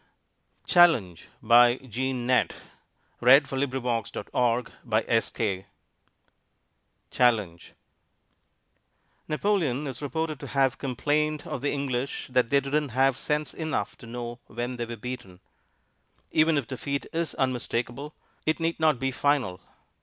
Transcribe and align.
"Songs 0.65 1.27
of 1.43 1.47
the 1.47 1.53
Average 1.53 1.99
Man." 1.99 2.49
[Illustration: 3.21 3.45
SAM 3.53 3.83
WALTER 3.83 4.73
FOSS] 4.81 5.65
CHALLENGE 7.11 7.73
Napoleon 9.27 9.85
is 9.85 10.01
reported 10.01 10.39
to 10.39 10.47
have 10.47 10.79
complained 10.79 11.43
of 11.43 11.61
the 11.61 11.71
English 11.71 12.25
that 12.31 12.49
they 12.49 12.59
didn't 12.59 12.89
have 12.89 13.15
sense 13.15 13.53
enough 13.53 13.95
to 13.99 14.07
know 14.07 14.39
when 14.47 14.77
they 14.77 14.85
were 14.85 14.97
beaten. 14.97 15.39
Even 16.31 16.57
if 16.57 16.65
defeat 16.65 17.05
is 17.13 17.35
unmistakable, 17.35 18.15
it 18.47 18.59
need 18.59 18.79
not 18.79 18.97
be 18.97 19.11
final. 19.11 19.61